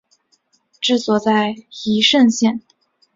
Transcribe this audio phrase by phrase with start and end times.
[0.79, 1.53] 治所在
[1.85, 2.59] 宜盛县。